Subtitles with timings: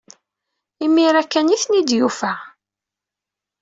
[0.85, 2.33] Imir-a kan ay ten-id-yufa.